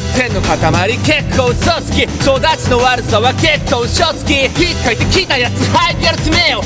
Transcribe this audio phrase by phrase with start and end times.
[0.00, 0.98] 塊？
[0.98, 2.04] 結構嘘つき。
[2.04, 4.44] 育ちの悪さは結構嘘つき。
[4.44, 6.61] 引っかいてきたやつ吐いやる爪よ。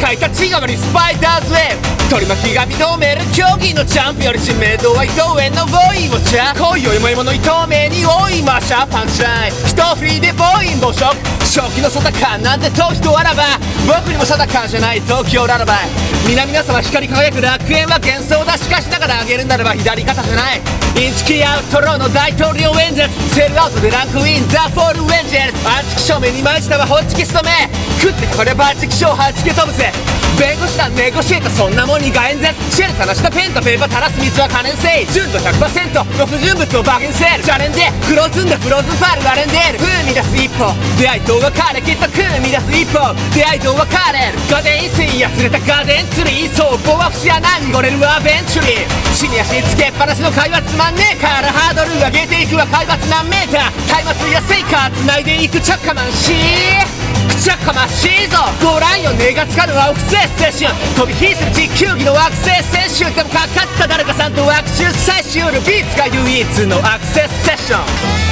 [0.00, 11.04] かいた血がまにスパイダーズウェブ取り巻きが認める競技のチャンピオンより知名度は伊藤園のボーイウォッチャー恋よりも獲物伊藤名に追いましゃパンチライン一振りでボイン暴食
[11.44, 15.92] 正気の沙汰感なんて逃避とあらば僕にも沙汰感じゃない東京ララバイ
[16.26, 20.60] 皆々様光り輝く楽園は幻想だしかしながらあげるならば左肩じゃない
[20.96, 27.70] インチキアウトローの大統領演説セルアウトでランクインザ・フォール・ジェルバーチキ証明に毎日だわホッチキス止め
[28.02, 29.92] 食ってこれバーチキショーはじけ飛ぶぜ。
[30.34, 37.44] 弁護士団ネゴシエータそんなもんにが演説シェル垂らしたペンとペーパー垂らす水は可燃性純度100%の不純物をバゲンセール。
[37.44, 39.78] チャレンでフローズンだフローズンファールガレンデール。
[39.78, 40.19] 風味だ
[40.60, 43.00] 歩出会いと別れきっと組み出す一歩
[43.32, 56.84] 出会いと別れるガデン水やつれたガデンツリーそう棒は節穴濁れるアベンチュリー地に足つけっぱなしの会話つまんねえからハードル上げていくわ海抜何メーター松明やセイカー繋いでいくチャッカマンシー
[57.24, 67.80] くちゃかましいぞご覧よ根がつかぬ青くせ青春飛び火する地球儀の惑星選手でもかかった誰かさんと握手最終のビーツが唯一のアクセスセッショ
[68.26, 68.29] ン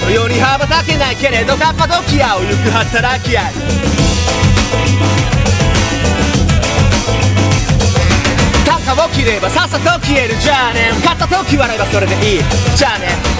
[0.00, 3.52] の世に羽ばたけないけれどカッパドキアを行く働き合い
[8.66, 12.42] 単価を切ればさっさと消えるじゃあね勝った時笑えばそれでいい
[12.76, 13.33] じゃあね